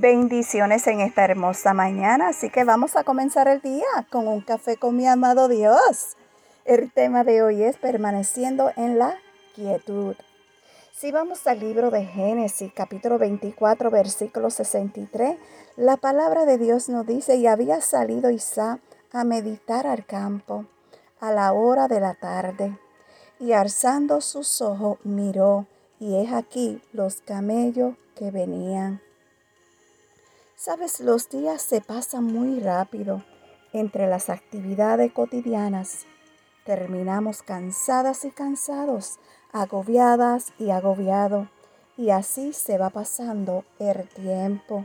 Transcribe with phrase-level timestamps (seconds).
[0.00, 4.76] Bendiciones en esta hermosa mañana, así que vamos a comenzar el día con un café
[4.76, 6.16] con mi amado Dios.
[6.64, 9.16] El tema de hoy es permaneciendo en la
[9.56, 10.14] quietud.
[10.92, 15.36] Si vamos al libro de Génesis, capítulo 24, versículo 63,
[15.74, 18.80] la palabra de Dios nos dice, y había salido Isaac
[19.10, 20.66] a meditar al campo
[21.18, 22.78] a la hora de la tarde,
[23.40, 25.66] y alzando sus ojos miró,
[25.98, 29.00] y es aquí los camellos que venían.
[30.60, 33.22] Sabes, los días se pasan muy rápido
[33.72, 36.04] entre las actividades cotidianas.
[36.64, 39.20] Terminamos cansadas y cansados,
[39.52, 41.46] agobiadas y agobiados,
[41.96, 44.84] y así se va pasando el tiempo.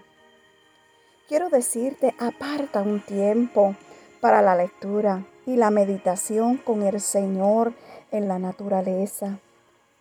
[1.27, 3.75] Quiero decirte, aparta un tiempo
[4.21, 7.73] para la lectura y la meditación con el Señor
[8.11, 9.39] en la naturaleza.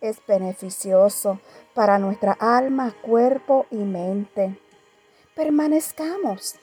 [0.01, 1.39] Es beneficioso
[1.73, 4.59] para nuestra alma, cuerpo y mente
[5.35, 6.55] permanezcamos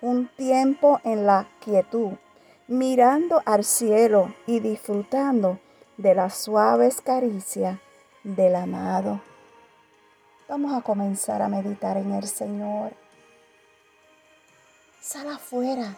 [0.00, 2.12] un tiempo en la quietud,
[2.66, 5.58] mirando al cielo y disfrutando
[5.96, 7.78] de las suaves caricias
[8.22, 9.20] del amado.
[10.48, 12.92] Vamos a comenzar a meditar en el Señor.
[15.00, 15.96] Sal afuera,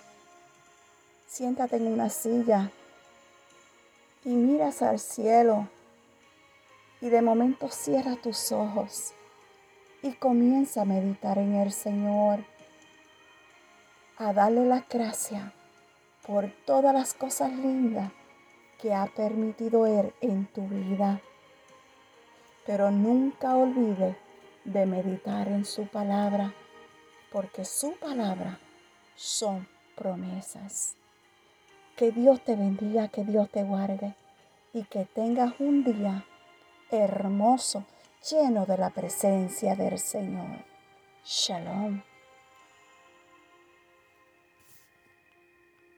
[1.26, 2.70] siéntate en una silla
[4.24, 5.68] y miras al cielo
[7.00, 9.14] y de momento cierra tus ojos
[10.02, 12.44] y comienza a meditar en el Señor,
[14.16, 15.52] a darle la gracia
[16.26, 18.10] por todas las cosas lindas
[18.80, 21.20] que ha permitido Él en tu vida.
[22.66, 24.16] Pero nunca olvide
[24.64, 26.54] de meditar en su palabra,
[27.32, 28.58] porque su palabra
[29.16, 30.94] son promesas.
[31.96, 34.14] Que Dios te bendiga, que Dios te guarde
[34.72, 36.24] y que tengas un día
[36.90, 37.84] hermoso
[38.28, 40.64] lleno de la presencia del Señor.
[41.24, 42.02] Shalom.